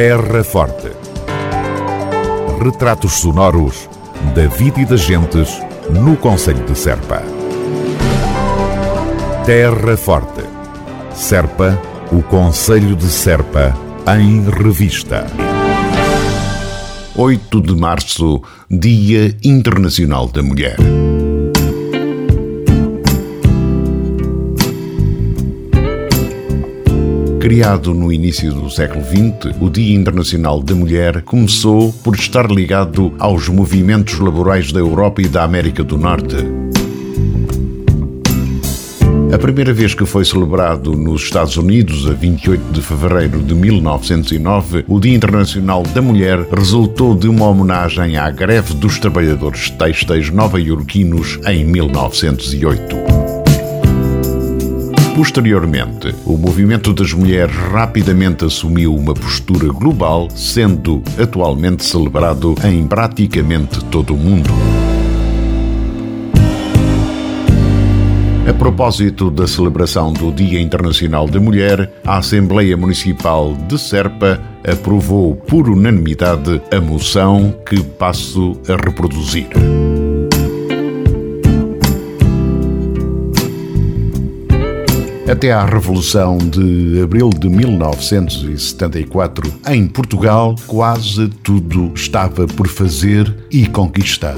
[0.00, 0.92] Terra Forte.
[2.62, 3.90] Retratos sonoros
[4.32, 5.60] da vida e das gentes
[5.90, 7.20] no Conselho de Serpa.
[9.44, 10.44] Terra Forte.
[11.12, 11.76] Serpa,
[12.12, 13.76] o Conselho de Serpa,
[14.16, 15.26] em revista.
[17.16, 18.40] 8 de março,
[18.70, 20.76] Dia Internacional da Mulher.
[27.58, 33.12] Criado no início do século XX, o Dia Internacional da Mulher começou por estar ligado
[33.18, 36.36] aos movimentos laborais da Europa e da América do Norte.
[39.34, 44.84] A primeira vez que foi celebrado nos Estados Unidos, a 28 de fevereiro de 1909,
[44.86, 51.40] o Dia Internacional da Mulher resultou de uma homenagem à greve dos trabalhadores têxteis nova-iorquinos
[51.44, 53.27] em 1908.
[55.18, 63.84] Posteriormente, o movimento das mulheres rapidamente assumiu uma postura global, sendo atualmente celebrado em praticamente
[63.86, 64.48] todo o mundo.
[68.48, 75.34] A propósito da celebração do Dia Internacional da Mulher, a Assembleia Municipal de Serpa aprovou
[75.34, 79.48] por unanimidade a moção que passo a reproduzir.
[85.30, 93.66] Até à Revolução de Abril de 1974, em Portugal, quase tudo estava por fazer e
[93.66, 94.36] conquistar.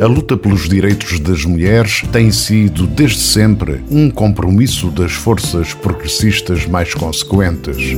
[0.00, 6.66] A luta pelos direitos das mulheres tem sido, desde sempre, um compromisso das forças progressistas
[6.66, 7.96] mais consequentes.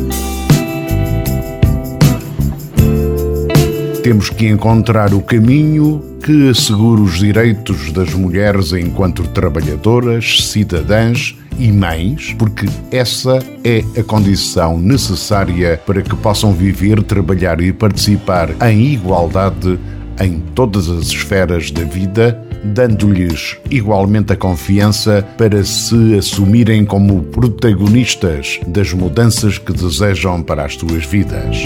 [4.02, 11.72] Temos que encontrar o caminho que assegure os direitos das mulheres enquanto trabalhadoras, cidadãs e
[11.72, 18.92] mães, porque essa é a condição necessária para que possam viver, trabalhar e participar em
[18.92, 19.78] igualdade
[20.20, 28.60] em todas as esferas da vida, dando-lhes igualmente a confiança para se assumirem como protagonistas
[28.66, 31.56] das mudanças que desejam para as suas vidas.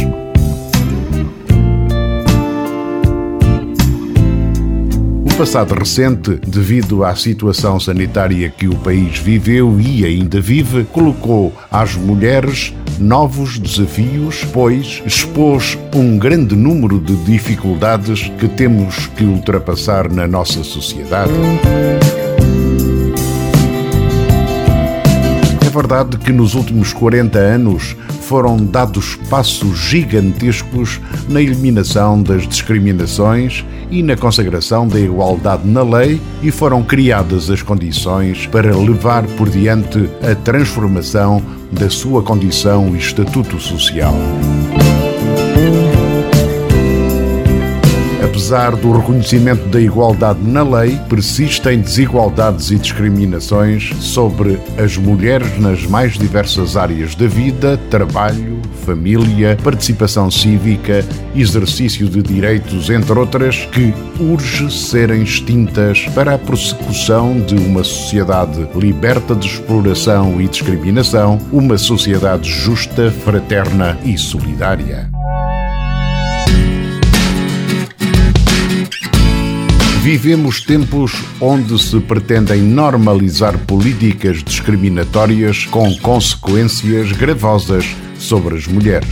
[5.36, 11.94] Passado recente, devido à situação sanitária que o país viveu e ainda vive, colocou às
[11.94, 20.26] mulheres novos desafios, pois expôs um grande número de dificuldades que temos que ultrapassar na
[20.26, 21.32] nossa sociedade.
[25.66, 27.94] É verdade que nos últimos 40 anos
[28.26, 36.20] foram dados passos gigantescos na eliminação das discriminações e na consagração da igualdade na lei
[36.42, 42.98] e foram criadas as condições para levar por diante a transformação da sua condição e
[42.98, 44.14] estatuto social.
[48.36, 55.86] Apesar do reconhecimento da igualdade na lei, persistem desigualdades e discriminações sobre as mulheres nas
[55.86, 61.02] mais diversas áreas da vida, trabalho, família, participação cívica,
[61.34, 68.68] exercício de direitos, entre outras, que urge serem extintas para a prossecução de uma sociedade
[68.74, 75.15] liberta de exploração e discriminação, uma sociedade justa, fraterna e solidária.
[80.06, 87.84] Vivemos tempos onde se pretendem normalizar políticas discriminatórias com consequências gravosas
[88.16, 89.08] sobre as mulheres.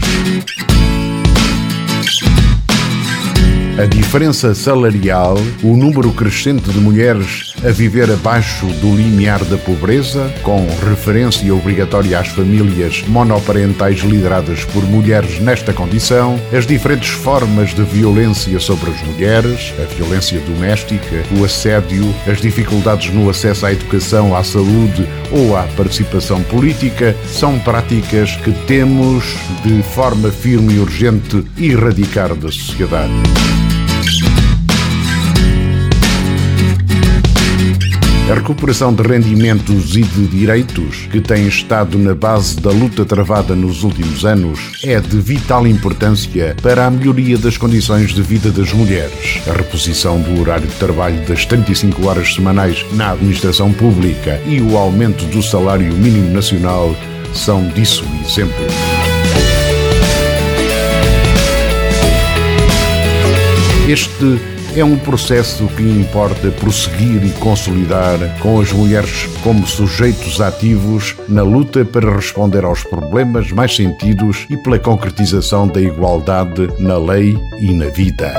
[3.77, 10.31] A diferença salarial, o número crescente de mulheres a viver abaixo do limiar da pobreza,
[10.43, 17.81] com referência obrigatória às famílias monoparentais lideradas por mulheres nesta condição, as diferentes formas de
[17.83, 24.35] violência sobre as mulheres, a violência doméstica, o assédio, as dificuldades no acesso à educação,
[24.35, 29.25] à saúde ou à participação política, são práticas que temos
[29.63, 33.54] de forma firme e urgente erradicar da sociedade.
[38.27, 43.55] A recuperação de rendimentos e de direitos, que tem estado na base da luta travada
[43.55, 48.73] nos últimos anos, é de vital importância para a melhoria das condições de vida das
[48.73, 49.39] mulheres.
[49.47, 54.75] A reposição do horário de trabalho das 35 horas semanais na administração pública e o
[54.75, 56.95] aumento do salário mínimo nacional
[57.31, 58.65] são disso exemplo.
[63.87, 71.15] Este é um processo que importa prosseguir e consolidar com as mulheres como sujeitos ativos
[71.29, 77.37] na luta para responder aos problemas mais sentidos e pela concretização da igualdade na lei
[77.57, 78.33] e na vida.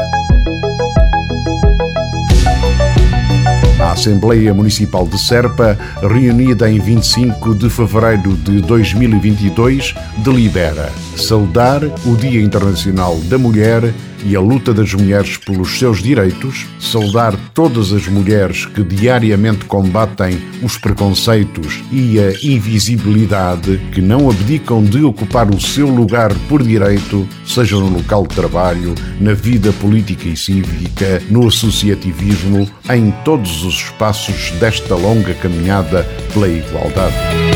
[3.81, 12.17] A Assembleia Municipal de Serpa, reunida em 25 de fevereiro de 2022, delibera saudar o
[12.17, 13.95] Dia Internacional da Mulher
[14.27, 20.39] e a luta das mulheres pelos seus direitos, saudar todas as mulheres que diariamente combatem
[20.63, 27.27] os preconceitos e a invisibilidade, que não abdicam de ocupar o seu lugar por direito,
[27.47, 33.75] seja no local de trabalho, na vida política e cívica, no associativismo, em todos os
[33.75, 36.03] espaços desta longa caminhada
[36.33, 37.56] pela igualdade.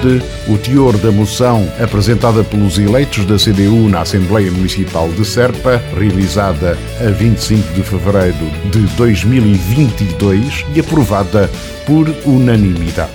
[0.00, 5.76] Este, o teor da moção apresentada pelos eleitos da CDU na Assembleia Municipal de Serpa,
[5.94, 11.50] realizada a 25 de fevereiro de 2022 e aprovada
[11.86, 13.10] por unanimidade.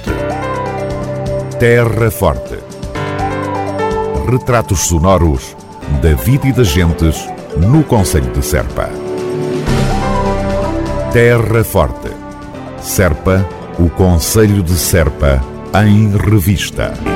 [1.60, 2.60] Terra Forte.
[4.30, 5.56] Retratos sonoros
[6.04, 7.28] da vida e das gentes
[7.58, 8.90] no Conselho de Serpa.
[11.12, 12.12] Terra Forte.
[12.80, 13.44] Serpa,
[13.80, 17.15] o Conselho de Serpa em revista.